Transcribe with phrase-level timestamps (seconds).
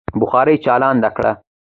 [0.21, 1.31] بخارۍ چالانده کړه.